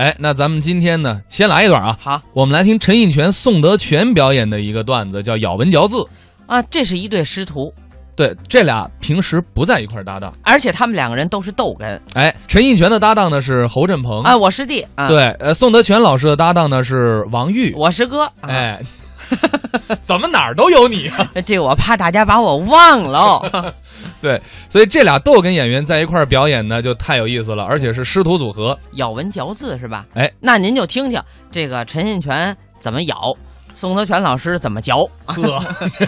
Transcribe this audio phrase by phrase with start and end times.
[0.00, 1.94] 哎，那咱们今天呢，先来一段啊。
[2.00, 6.02] 好我们来听陈印泉、宋德全表演的一个段子，叫咬文嚼字。
[6.46, 7.70] 啊，这是一对师徒，
[8.16, 10.32] 对，这俩平时不在一块搭档。
[10.42, 12.00] 而且他们两个人都是逗哏。
[12.14, 17.70] 哎，陈印泉的搭档呢是侯振鹏，啊，我师弟啊，对，呃，宋德全老师的搭档呢是王玉。
[17.76, 18.22] 我师哥。
[18.40, 18.80] 啊，哎，
[20.06, 21.30] 怎么哪儿都有你啊？
[21.44, 23.74] 这我怕大家把我忘了。
[24.22, 28.78] 对，所以这俩逗哏演员在一块儿表演呢，就太有意思了，而且是师徒组合。
[28.92, 30.04] 咬文嚼字是吧？
[30.14, 33.16] 哎，那您就听听这个陈印泉怎么咬，
[33.74, 34.98] 宋德全老师怎么嚼。
[35.26, 35.58] 呵，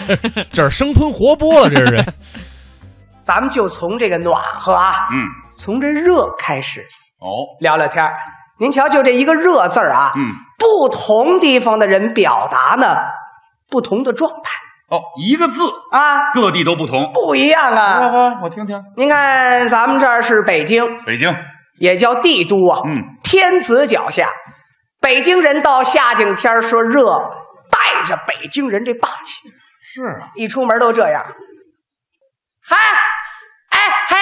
[0.52, 2.04] 这是生吞活剥了，这是。
[3.22, 6.80] 咱们就从这个暖和啊，嗯，从这热开始
[7.20, 8.12] 哦，聊聊天儿
[8.58, 12.96] 您瞧，就这一个“热”字儿啊，嗯，不同地方的人表达呢，
[13.70, 14.60] 不同的状态
[14.92, 17.10] 哦，一个字，啊，各地都不同。
[17.14, 17.82] 不一样啊。
[17.82, 18.78] 啊，我听听。
[18.94, 21.34] 您看，咱们这儿是北京，北京，
[21.78, 24.28] 也叫帝都啊，嗯，天子脚下。
[25.00, 27.18] 北京人到夏景天儿说热，
[27.70, 29.48] 带着北京人这霸气，
[29.82, 31.24] 是啊，一出门都这样。
[32.68, 32.76] 嗨，
[33.70, 33.78] 哎
[34.08, 34.16] 嘿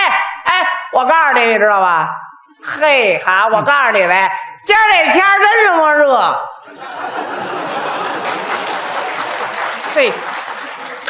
[0.45, 2.09] 哎，我告诉你，你知道吧？
[2.63, 4.31] 嘿哈，我告诉你呗，
[4.65, 6.43] 今儿这天真他妈热。
[9.93, 10.13] 嘿，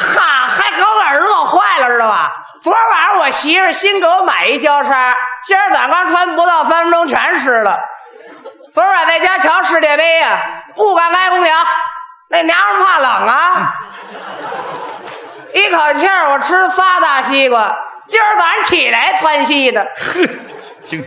[0.01, 2.33] 哈，还给我耳朵乐坏了，知道吧？
[2.61, 7.79] 昨儿晚上我媳妇新给我买一胶衫，今儿早上刚穿不到三分钟全湿了。
[8.71, 11.55] 昨儿晚在家瞧世界杯呀、不敢开空调，
[12.29, 13.73] 那娘们儿怕冷啊。
[15.53, 17.75] 一口气儿我吃仨大西瓜，
[18.07, 19.85] 今儿早上起来窜稀的。
[20.85, 21.03] 听，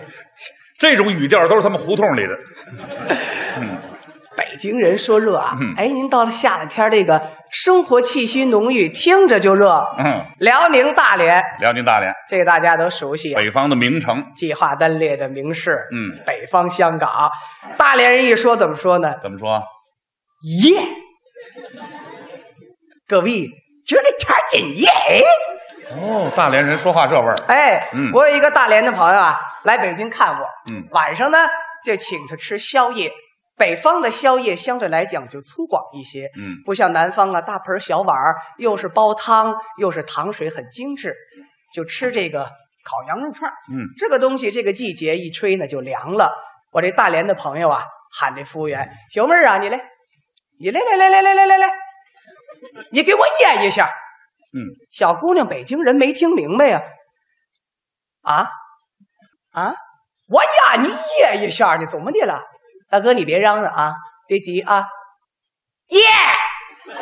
[0.79, 2.37] 这种语调都是他们胡同里的。
[4.37, 9.71] 北京人说热啊，嗯哎，您到了夏天天，这个生活气息浓郁，听着就热。
[9.99, 14.23] 嗯，辽宁大连，辽宁大连，这个大家都熟悉啊，北方的名城。
[14.35, 15.77] 计划单列的名市。
[15.93, 17.31] 嗯北方香港，
[17.77, 19.15] 大连人一说怎么说呢？
[19.23, 19.63] 怎么说？
[20.63, 20.81] 耶！
[23.07, 23.31] 各位，
[23.87, 24.89] 今儿这天儿真耶！
[25.97, 27.37] 哦，大连人说话这味儿。
[27.47, 31.39] 哎，嗯我有一个大连的朋友啊，来北京看我，嗯晚上呢
[31.85, 33.13] 就请他吃宵夜。
[33.57, 41.15] 北方的宵夜相对来讲就粗犷一些，嗯不像南方啊，大盆小碗儿，又是煲汤，又是糖水，很精致。
[41.73, 42.45] 就吃这个
[42.85, 46.33] 烤羊肉串儿嗯，这个东西，这个季节一吹呢就凉了。
[46.71, 49.81] 我这大连的朋友啊，喊这服务员：“小妹儿啊，你来，
[50.61, 51.73] 你来来来来来来来来，
[52.93, 53.89] 你给我腌一下。”
[54.55, 56.81] 嗯，小姑娘，北京人没听明白呀、
[58.23, 58.49] 啊。
[59.51, 59.75] 啊
[60.29, 60.89] 我呀，你
[61.21, 62.41] 噎一下你怎么的了？
[62.91, 63.95] 大哥，你别嚷嚷啊，
[64.27, 64.85] 别急啊。
[65.89, 66.01] 耶！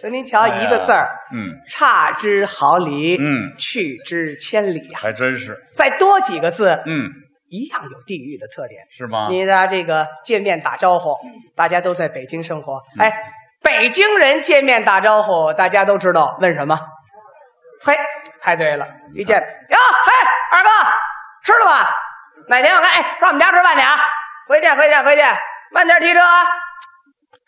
[0.00, 5.58] 所以您瞧，一个字儿，嗯，差之毫厘，嗯去之千里呀、还真是。
[5.72, 7.10] 再多几个字，嗯，
[7.48, 8.80] 一样有地域的特点。
[8.90, 9.26] 是吗？
[9.30, 11.16] 你的这个见面打招呼，
[11.56, 13.10] 大家都在北京生活，哎，
[13.62, 16.78] 北京人见面打招呼，大家都知道问什么？
[17.82, 17.94] 嘿，
[18.40, 19.76] 太对了，一见哟，
[21.46, 21.88] 吃了吧？
[22.48, 23.96] 哪天我看，哎，上我们家吃饭去啊！
[24.48, 25.22] 回去，回去，回去，
[25.70, 26.44] 慢点提车啊！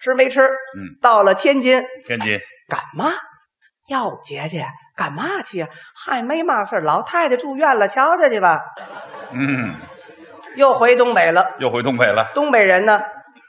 [0.00, 0.40] 吃没吃？
[0.40, 2.38] 嗯，到了天津，天津。
[2.68, 3.10] 干嘛？
[3.88, 4.64] 哟，姐姐，
[4.96, 5.66] 干嘛去呀？
[5.96, 8.62] 还，没嘛事儿老太太住院了，瞧瞧去吧。
[9.32, 9.74] 嗯，
[10.54, 11.56] 又回东北了。
[11.58, 12.30] 又回东北了。
[12.34, 13.02] 东北人呢，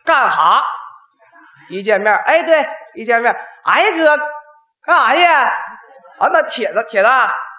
[0.03, 0.63] 干哈？
[1.69, 4.17] 一见面，哎，对，一见面，哎哥，
[4.81, 5.23] 干啥去？
[5.23, 7.09] 啊，那铁子，铁子，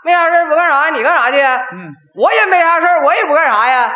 [0.05, 0.91] 没啥事儿不干啥？
[0.91, 1.38] 你干啥去？
[1.72, 3.93] 嗯，我也没啥事儿，我也不干啥呀。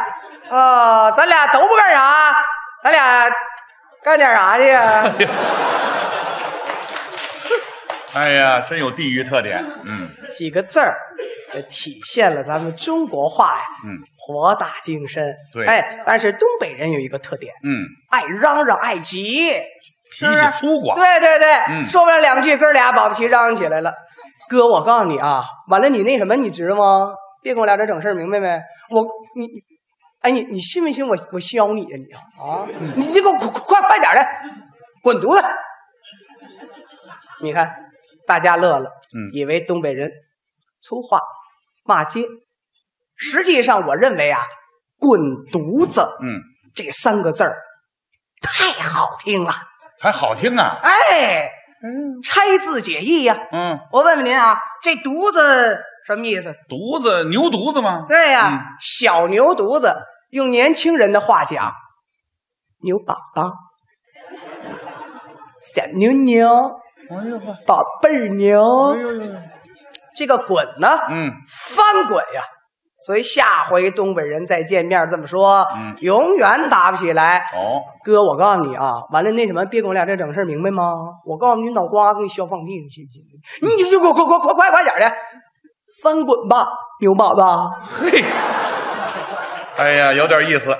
[0.50, 2.34] 啊、咱俩都不干啥，
[2.82, 3.31] 咱俩
[4.03, 5.04] 干点啥去呀？
[8.15, 9.65] 哎呀，真有地域特点。
[9.84, 10.97] 嗯几个字儿，
[11.53, 15.34] 这体现了咱们中国话呀，嗯博大精深。
[15.53, 19.50] 对哎，但是东北人有一个特点，嗯，爱嚷嚷，爱急。
[20.12, 20.94] 脾气粗犷。
[20.94, 23.92] 对对对，嗯说不了两句，哥俩保不齐嚷嚷起来了。
[24.49, 27.15] 哥，我告诉你啊，完了你那什么，你知道吗？
[27.43, 28.49] 别跟我俩这整事儿明白没？
[28.91, 29.05] 我
[29.37, 29.47] 你，
[30.21, 32.66] 哎你你信不信我我削你啊你啊！
[32.97, 34.27] 你这给我快快点的，
[35.03, 35.42] 滚犊子！
[37.42, 37.74] 你看，
[38.27, 40.10] 大家乐了，嗯以为东北人
[40.80, 41.21] 粗话
[41.84, 42.22] 骂街，
[43.15, 44.41] 实际上我认为啊，
[44.98, 45.21] 滚
[45.53, 46.41] 犊子嗯，
[46.74, 47.54] 这三个字儿
[48.41, 49.53] 太好听了。
[50.01, 50.78] 还好听啊。
[50.83, 51.51] 哎，
[52.22, 56.54] 拆字解义呀、嗯，我问问您啊，这犊子什么意思？
[56.69, 58.04] 犊子牛犊子吗？
[58.09, 58.59] 对呀、嗯。
[58.81, 59.95] 小牛犊子，
[60.31, 61.72] 用年轻人的话讲，
[62.83, 63.53] 牛宝宝，
[65.75, 66.48] 小牛牛，
[67.10, 68.63] 哎呦呵，宝贝儿牛。
[68.95, 69.34] 哎呦呦，
[70.16, 71.30] 这个滚呢，嗯。
[71.47, 72.42] 翻滚呀，
[73.04, 77.41] 所以下回东北人再见面这么说，嗯永远打不起来。
[77.53, 80.83] 哦，哥，我告诉你啊，完了那什么，别跟我俩这整事儿，明白吗？
[81.27, 83.77] 我告诉你，脑瓜子你削放屁，你信不信？
[83.77, 85.16] 你就给我快快快快快点的，
[86.03, 86.66] 翻滚吧，
[87.01, 87.42] 牛宝子！
[88.01, 88.24] 嘿，
[89.77, 90.74] 哎呀，有点意思。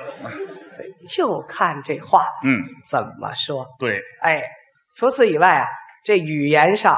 [1.07, 2.57] 就看这话嗯，
[2.87, 3.63] 怎么说。
[3.77, 4.41] 对，哎，
[4.95, 5.67] 除此以外啊，
[6.03, 6.97] 这语言上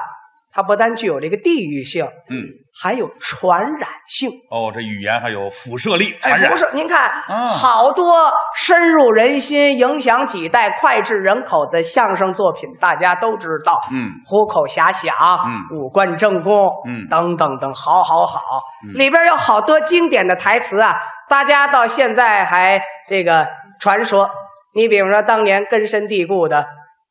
[0.58, 2.42] 它不但具有这个地域性，嗯，
[2.82, 4.28] 还有传染性。
[4.50, 6.58] 哦，这语言还有辐射力，哎，传染不。
[6.58, 13.80] 是，您看，啊好多深入人心、影响几代、脍炙人口的相声作品，大家都知道。
[13.92, 15.14] 嗯，虎口遐想，
[15.46, 18.40] 嗯五官正宫，嗯等等等，好好好，
[18.84, 20.96] 嗯里边有好多经典的台词啊，
[21.30, 23.48] 大家到现在还这个
[23.80, 24.28] 传说。
[24.74, 26.66] 你比如说当年根深蒂固的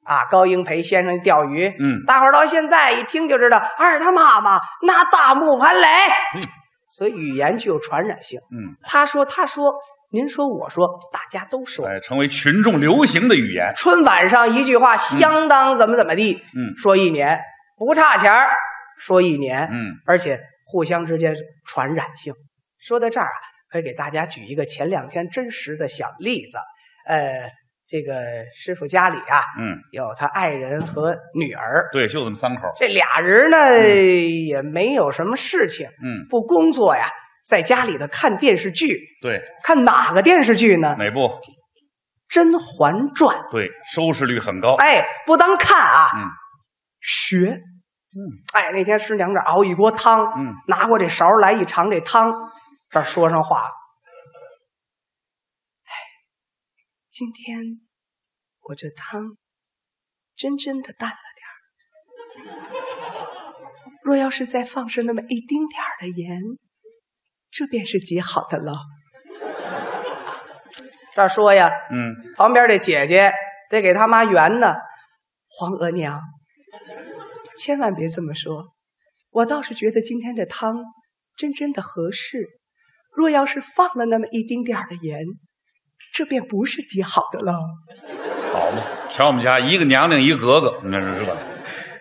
[0.06, 5.86] 啊，高英培先生钓鱼，嗯大伙儿到现在一听就知道，二他妈妈拿大木盘垒，
[6.36, 6.42] 嗯
[6.88, 8.38] 所以语言具有传染性。
[8.50, 9.74] 嗯，他说，他说，
[10.12, 11.86] 您说，我说，大家都说。
[11.86, 13.72] 哎，成为群众流行的语言。
[13.76, 17.38] 春晚上一句话相当怎么怎么地，嗯说一年
[17.76, 18.48] 不差钱儿，
[18.96, 21.34] 说一年，嗯，而且互相之间
[21.66, 22.32] 传染性。
[22.78, 23.36] 说到这儿啊，
[23.68, 26.56] 可以给大家举一个前两天真实的小例子。
[27.06, 27.50] 呃，
[27.88, 28.14] 这个
[28.54, 32.62] 师傅家里啊，嗯，有他爱人和女儿，对，就这么三口。
[32.76, 33.58] 这俩人呢、
[34.48, 37.08] 也没有什么事情，嗯，不工作呀，
[37.46, 40.96] 在家里头看电视剧，对，看哪个电视剧呢？
[40.98, 41.20] 哪部？
[42.28, 43.38] 《甄嬛传》。
[43.52, 44.74] 对，收视率很高。
[44.76, 46.26] 哎，不当看啊，嗯
[47.00, 47.60] 学。
[48.18, 48.18] 嗯，
[48.54, 52.24] 哎，那天师娘这熬一锅汤，嗯，拿过这勺来一尝这汤，
[52.90, 53.60] 这儿说上话。
[53.60, 53.68] 哎，
[57.18, 57.80] 今天
[58.60, 59.38] 我这汤
[60.36, 62.52] 真真的淡了点儿。
[64.02, 66.42] 若要是再放上那么一丁点儿的盐，
[67.50, 68.76] 这便是极好的了。
[71.14, 73.32] 这儿说呀，嗯，旁边这姐姐
[73.70, 74.74] 得给他妈圆呢。
[75.48, 76.20] 皇额娘，
[77.56, 78.74] 千万别这么说，
[79.30, 80.84] 我倒是觉得今天这汤
[81.34, 82.46] 真真的合适。
[83.10, 85.24] 若要是放了那么一丁点儿的盐，
[86.16, 87.52] 这便不是极好的了。
[88.52, 91.36] 好嘛，瞧我们家一个娘娘一个格格，你看是这。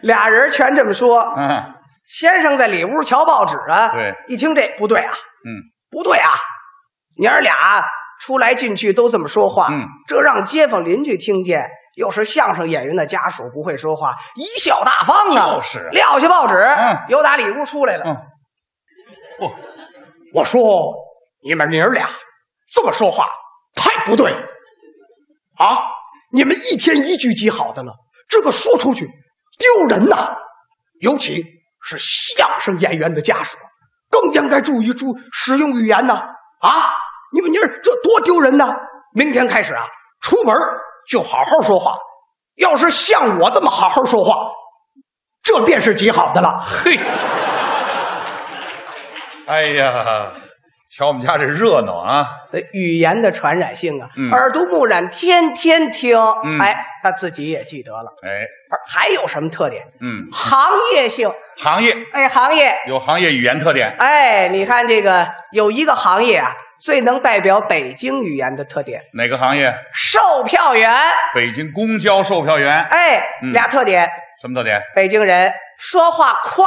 [0.02, 1.20] 俩人全这么说。
[1.38, 1.74] 嗯
[2.08, 5.50] 先生在里屋瞧报纸啊，对，一听这不对啊，嗯，
[5.90, 6.30] 不对啊，
[7.18, 7.84] 娘儿俩
[8.22, 18.04] 出来进去都这么说话，嗯，这让街坊邻居听见，又是相声演员的家属不会说话，贻笑大方啊，就是啊撂下报纸，嗯由打里屋出来了。
[18.06, 18.16] 嗯，
[19.40, 19.52] 不，
[20.36, 20.62] 我说
[21.44, 22.08] 你们娘儿俩
[22.72, 23.32] 这么说话太
[24.06, 24.32] 不对
[25.58, 25.78] 啊！
[26.32, 27.94] 你们一天一句极好的了，
[28.28, 29.06] 这个说出去
[29.58, 30.36] 丢人呐，
[31.00, 31.44] 尤其
[31.82, 33.58] 是相声演员的家属，
[34.10, 36.14] 更应该注意注使用语言呐！
[36.60, 36.90] 啊，
[37.32, 38.66] 你们娘儿这多丢人呐！
[39.14, 39.88] 明天开始啊，
[40.22, 40.54] 出门
[41.08, 41.96] 就好好说话，
[42.56, 44.36] 要是像我这么好好说话，
[45.42, 46.58] 这便是极好的了。
[46.60, 46.98] 嘿，
[49.48, 50.34] 哎呀，
[50.98, 52.26] 瞧我们家这热闹啊！
[52.50, 58.10] 所以语言的传染性啊，嗯耳濡目染，天天听，嗯哎，他自己也记得了。
[58.24, 58.30] 哎，
[58.72, 59.86] 而还有什么特点？
[60.00, 63.94] 嗯，行业性，行业哎，行业，有行业语言特点。
[64.00, 69.78] 哎，你看这个有一个行业啊，最能代表北京语言的特点，哪个行业？
[69.92, 70.96] 售票员。
[71.34, 72.82] 北京公交售票员。
[72.90, 74.10] 哎，嗯俩特点，
[74.42, 74.82] 什么特点？
[74.96, 76.66] 北京人说话快，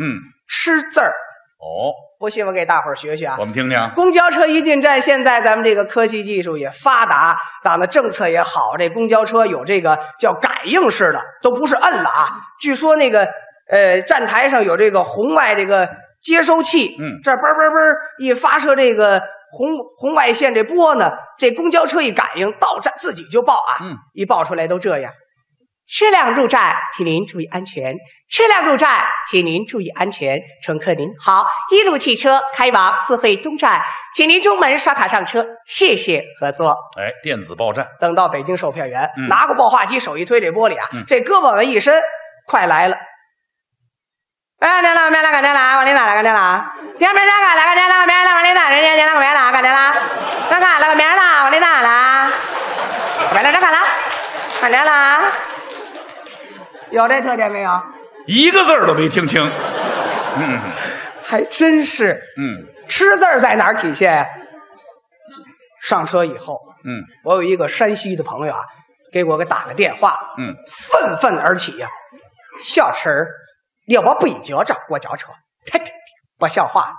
[0.00, 0.16] 嗯，
[0.48, 1.12] 吃字儿。
[1.58, 3.44] 哦，不信我给大伙儿学学啊我。
[3.44, 3.92] 们听听。
[3.94, 12.38] 公交车一进站，现在咱们这个科技技术也发达，党的政策也好，这公交车有这个叫感应式的，都不是摁了啊。
[12.60, 13.28] 据说那个
[13.70, 15.88] 呃站台上有这个红外这个
[16.20, 19.22] 接收器，嗯这嘣嘣嘣一发射这个
[19.52, 25.12] 红红外线这波呢，这公交车一感应到站自己就报啊，嗯一报出来都这样。
[25.88, 27.94] 车辆入站，请您注意安全。
[28.30, 30.38] 车辆入站，请您注意安全。
[30.62, 33.80] 乘客您好，一路汽车开往四惠东站，
[34.14, 36.76] 请您中门刷卡上车，谢谢合作。
[36.98, 37.86] 哎，电子报站。
[37.98, 41.98] 等到北京售票员，嗯拿过报话机，手一推这玻璃啊，嗯这胳膊往一伸，
[42.46, 42.96] 快来了。
[44.60, 46.72] 哎，您了，明了，干您了，往里哪了，干您了？
[46.98, 48.68] 点名上看了，干您了，明了，往里哪？
[48.68, 49.94] 人家您了，明了，干您了？
[50.50, 52.32] 那看了，明了，往里哪了？
[53.32, 53.78] 明了，这看了，
[54.60, 55.32] 干您了？
[56.90, 57.70] 有这特点没有？
[58.26, 59.42] 一个字儿都没听清。
[60.36, 60.60] 嗯
[61.24, 62.22] 还真是。
[62.36, 64.26] 嗯吃字儿在哪儿体现呀？
[65.82, 68.60] 上车以后，嗯我有一个山西的朋友啊，
[69.12, 71.88] 给我给打个电话，嗯，愤愤而起呀、
[72.62, 73.28] 小陈儿，
[73.88, 75.28] 要不背脚找过脚车，
[75.70, 75.78] 太，
[76.38, 76.92] 不像话！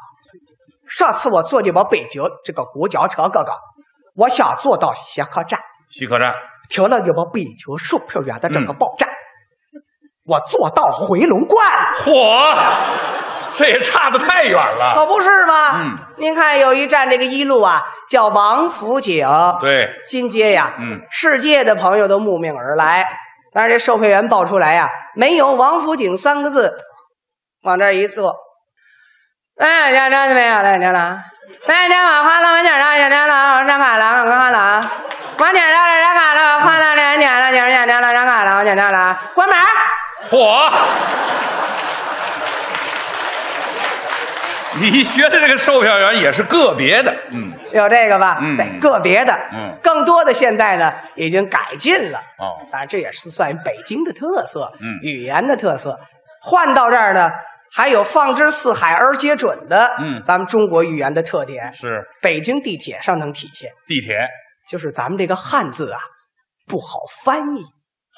[0.88, 3.51] 上次我坐的我北京这个公交车，哥哥，
[4.15, 6.36] 我想坐到西客站，西客站，
[6.69, 9.10] 停了你们北京售票员的这个报站，
[10.29, 11.67] 我坐到回龙观，
[12.03, 12.55] 嚯，
[13.55, 14.93] 这也差得太远了。
[14.93, 15.79] 可不是吗？
[15.79, 19.27] 嗯，您看有一站这个一路啊，叫王府井，
[19.59, 23.07] 对，金街呀，嗯，世界的朋友都慕名而来。
[23.51, 26.77] 但是这售票员报出来呀、没有王府井三个字，
[27.63, 28.36] 往这儿一坐，
[29.57, 30.77] 哎，家长怎么样了？
[30.77, 31.19] 家长，
[31.65, 34.91] 哎，家长花了我家长家长了，我上卡了，我卡了，
[35.39, 39.57] 我家长了上卡了，花了两年了，家长家长了上卡了，我家长了，关门
[40.21, 40.27] 儿。
[40.29, 40.71] 嚯！
[44.81, 48.38] 你学的这个售票员也是个别的，嗯，有这个吧？
[48.39, 52.19] 嗯对，个别的，嗯更多的现在呢已经改进了。
[52.38, 55.99] 哦当然这也是算北京的特色，嗯语言的特色。
[56.41, 57.29] 换到这儿呢，
[57.73, 64.15] 还有放之四海而皆准的，嗯咱们中国语言的特点，是北京地铁上能体现，地铁
[64.69, 65.99] 就是咱们这个汉字啊
[66.67, 67.65] 不好翻译。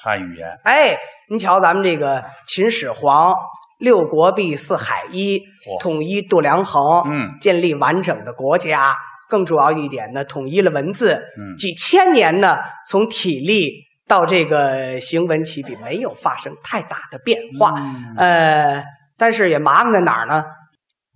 [0.04, 0.98] 汉语言，哎，
[1.30, 3.36] 您瞧咱们这个秦始皇。
[3.78, 5.42] 六国毕，四海一，
[5.80, 8.96] 统一度量衡，嗯建立完整的国家。
[9.30, 13.72] 更主要一点呢，统一了文字，嗯几千年呢，从体力
[14.08, 17.74] 到这个行文起笔，没有发生太大的变化。
[17.78, 18.84] 嗯呃，
[19.18, 20.44] 但是也麻烦在哪儿呢？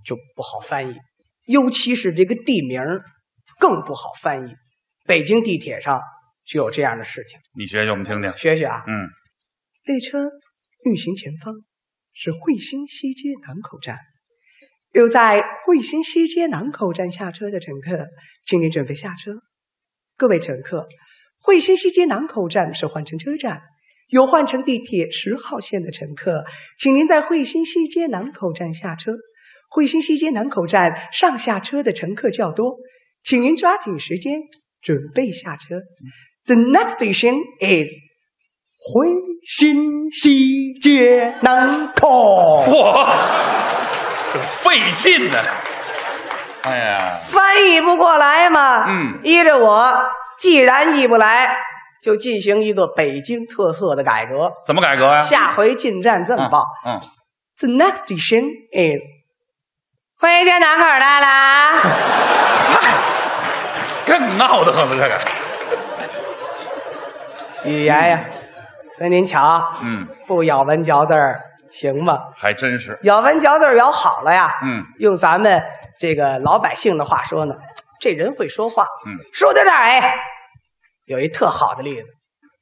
[0.03, 0.95] 就不好翻译，
[1.45, 3.03] 尤其是这个地名儿
[3.59, 4.55] 更不好翻译。
[5.07, 6.01] 北京地铁上
[6.45, 8.31] 就有这样的事情，你学学我们听听。
[8.37, 8.83] 学学啊。
[8.87, 9.09] 嗯，
[9.85, 10.29] 列车
[10.85, 11.55] 运行前方
[12.13, 13.97] 是惠新西街南口站，
[14.91, 18.07] 有在惠新西街南口站下车的乘客，
[18.45, 19.31] 请您准备下车。
[20.15, 20.87] 各位乘客，
[21.39, 23.63] 惠新西街南口站是换乘车站，
[24.09, 26.45] 有换乘地铁十号线的乘客，
[26.77, 29.13] 请您在惠新西街南口站下车。
[29.67, 32.77] 惠新西街南口站上下车的乘客较多，
[33.23, 34.39] 请您抓紧时间
[34.79, 35.81] 准备下车。
[36.47, 37.89] The next station is
[38.77, 39.07] 回
[39.47, 42.63] 新西街南口。
[42.65, 43.07] 嚯，
[44.33, 45.39] 这费劲呢。
[46.61, 49.91] 哎呀，翻译不过来嘛，嗯依着我，
[50.39, 51.55] 既然译不来，
[52.01, 54.51] 就进行一个北京特色的改革。
[54.65, 55.19] 怎么改革呀？
[55.19, 57.01] 下回进站这么报、嗯
[57.59, 59.01] ，t h e next station is
[60.19, 61.81] 回新街南口到啦。
[64.05, 65.34] 更闹得很了，这个。
[67.65, 68.25] 语言呀，
[68.98, 71.41] 所以您瞧，嗯，不咬文嚼字儿
[71.72, 72.17] 行吗？
[72.36, 72.98] 还真是。
[73.03, 75.63] 咬文嚼字儿咬好了呀，嗯，用咱们
[76.00, 77.55] 这个老百姓的话说呢，
[78.00, 78.84] 这人会说话。
[79.05, 80.13] 嗯，说到这儿，哎，
[81.05, 82.07] 有一特好的例子，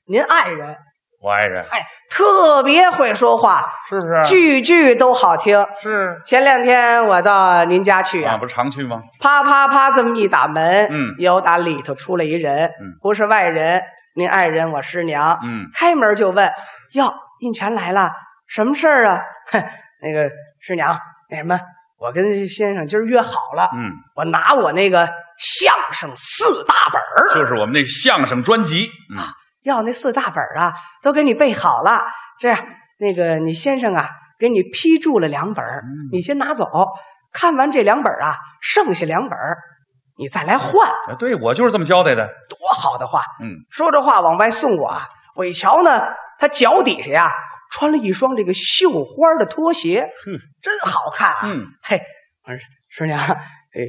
[0.08, 0.76] 您爱人，
[1.22, 4.24] 我爱人哎，特别会说话，是不是？
[4.26, 5.66] 句句都好听。
[5.82, 9.02] 是前两天我到您家去啊，呀、不是常去吗？
[9.22, 13.82] 啪啪啪这么一打门，嗯有打里头出来一人，嗯不是外人，
[14.16, 16.52] 您爱人我师娘，嗯开门就问
[16.94, 18.12] ：“哟，印泉来了，
[18.48, 19.64] 什么事儿啊？”哼，
[20.02, 20.30] 那个
[20.60, 21.60] 师娘，那什么，
[21.98, 28.90] 我跟先生今儿约好了，嗯，我拿我那个相声四大本儿，就是我们那相声专辑。
[29.16, 29.18] 嗯，
[29.64, 32.06] 要那四大本儿啊，都给你备好了。
[32.40, 32.60] 这样，
[33.00, 36.68] 那个你先生啊，给你批注了两本儿，嗯你先拿走。
[37.32, 39.58] 看完这两本儿啊，剩下两本儿，
[40.18, 42.28] 你再来换，啊对我就是这么交代的。
[42.50, 43.22] 多好的话！
[43.42, 47.32] 嗯，说着话往外送我啊，我一瞧呢，他脚底下呀
[47.72, 51.40] 穿了一双这个绣花的拖鞋，哼，真好看啊！
[51.46, 52.00] 嗯，嘿，
[52.46, 53.82] 我说师娘，哎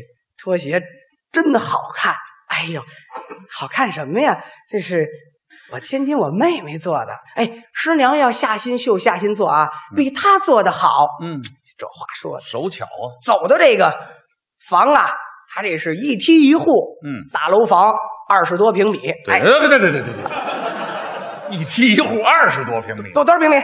[0.42, 0.82] 拖鞋
[1.30, 2.14] 真的好看。
[2.48, 2.82] 哎呦，
[3.50, 4.44] 好看什么呀？
[4.68, 5.06] 这是
[5.72, 7.12] 我天津我妹妹做的。
[7.34, 10.88] 哎，师娘要下心绣、下心做啊，比她做的好。
[11.20, 11.42] 嗯，
[11.76, 13.12] 这话说的，手巧啊。
[13.24, 13.92] 走到这个
[14.68, 15.10] 房啊，
[15.48, 17.94] 它这是一梯一户，嗯，大楼房
[18.28, 18.98] 二十多平米。
[19.24, 23.56] 对，哎，对对对对对对对，一梯一户二十多平米，多多少平米？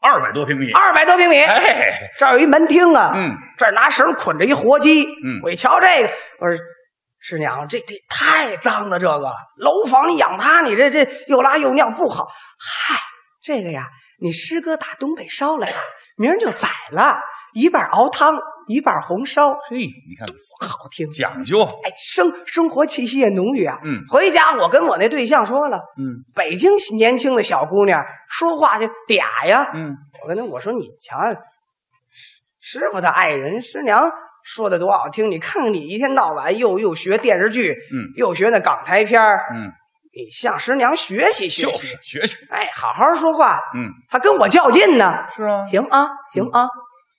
[0.00, 0.72] 二百多平米。
[0.72, 1.38] 二百多平米。
[1.38, 6.56] 哎，这儿有一门厅啊，嗯，这儿拿绳捆着一活鸡，嗯我一瞧这个，我说
[7.18, 9.18] 师娘，这这太脏了，这个
[9.56, 12.28] 楼房你养它，你这这又拉又尿不好。
[12.58, 12.96] 嗨，
[13.42, 13.86] 这个呀，
[14.20, 15.76] 你师哥打东北捎来的，
[16.16, 17.20] 明儿就宰了，
[17.52, 20.26] 一半熬汤，一半红烧，嘿，你看
[20.60, 21.10] 好听。
[21.10, 21.62] 讲究。
[21.62, 23.76] 哎，生生活气息也浓郁啊。
[23.84, 31.18] 嗯回家我跟我那对象说了，嗯北京年轻的小姑娘说话就嗲呀，嗯，我跟他我说你瞧，
[32.60, 34.10] 师师傅的爱人师娘
[34.44, 39.70] 说的多好听，你看看你一天到晚又又学电视剧，嗯又学那港台片儿嗯，
[40.14, 42.36] 你向师娘学习学就习，是学学。
[42.50, 43.58] 哎，好好说话。
[43.74, 45.64] 嗯，他跟我较劲呢，是啊。
[45.64, 46.68] 行啊，行啊，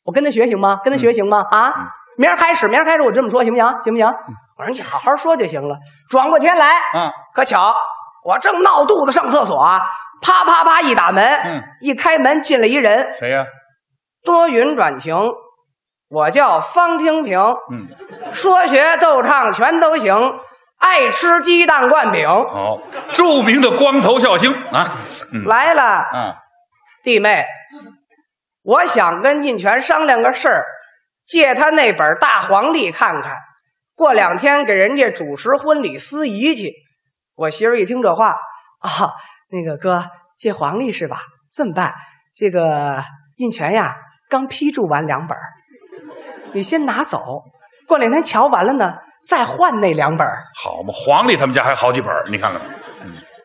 [0.03, 0.79] 我跟他学行吗？
[0.83, 1.45] 跟他学行吗？
[1.51, 1.73] 啊，
[2.17, 3.65] 明儿开始，明儿开始我这么说行不行？
[3.83, 4.07] 行不行？
[4.57, 5.77] 我说你好好说就行了。
[6.09, 7.75] 转过天来，啊，可巧
[8.23, 9.81] 我正闹肚子上厕所啊，
[10.21, 13.45] 啪啪啪一打门，嗯一开门进来一人，谁呀？
[14.23, 15.15] 多云转晴。
[16.09, 17.39] 我叫方清平，
[17.71, 17.87] 嗯，
[18.33, 20.13] 说学逗唱全都行，
[20.77, 22.27] 爱吃鸡蛋灌饼。
[22.27, 22.77] 好，
[23.13, 24.97] 著名的光头笑星啊，
[25.31, 26.35] 嗯来了，嗯，
[27.01, 27.45] 弟妹，
[28.63, 30.65] 我想跟印泉商量个事儿，
[31.25, 33.35] 借他那本大黄历看看，
[33.95, 36.71] 过两天给人家主持婚礼司仪去。
[37.35, 38.31] 我媳妇儿一听这话，
[38.79, 39.13] 啊，
[39.49, 40.05] 那个哥
[40.37, 41.21] 借黄历是吧？
[41.51, 41.93] 这么办，
[42.35, 43.03] 这个
[43.37, 43.95] 印泉呀，
[44.29, 45.35] 刚批注完两本，
[46.53, 47.43] 你先拿走，
[47.87, 48.95] 过两天瞧完了呢，
[49.27, 50.27] 再换那两本。
[50.61, 52.67] 好嘛，黄历他们家还好几本，你看看吧。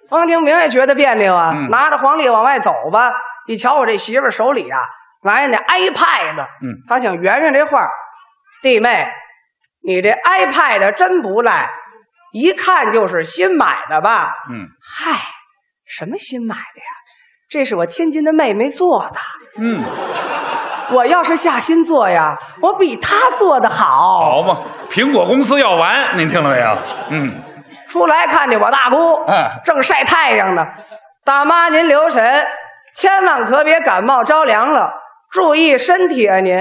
[0.09, 3.11] 方清明也觉得别扭啊，嗯拿着黄历往外走吧。
[3.47, 4.79] 一瞧我这媳妇儿手里啊，
[5.27, 7.87] 拿着那 iPad，嗯他想圆圆这话
[8.63, 9.13] 弟妹，
[9.85, 11.69] 你这 iPad 真不赖，
[12.33, 14.33] 一看就是新买的吧？
[14.51, 15.19] 嗯嗨，
[15.85, 16.87] 什么新买的呀？
[17.49, 19.19] 这是我天津的妹妹做的。
[19.59, 19.85] 嗯，
[20.91, 23.85] 我要是下心做呀，我比她做的好。
[24.19, 26.79] 好嘛，苹果公司要完，您听了没有？
[27.11, 27.43] 嗯，
[27.89, 30.65] 出来看见我大姑，哎正晒太阳呢。
[31.25, 32.47] 大妈您留神，
[32.95, 34.91] 千万可别感冒着凉了，
[35.31, 36.57] 注意身体啊您。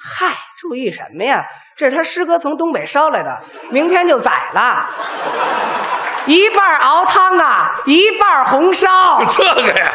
[0.00, 1.44] 嗨，注意什么呀？
[1.76, 4.86] 这是他师哥从东北捎来的，明天就宰了。
[6.26, 9.24] 一半熬汤啊，一半红烧。
[9.24, 9.92] 就这个呀。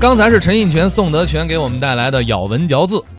[0.00, 3.02] 刚才是陈印泉、宋德全给我们带来的咬文嚼字。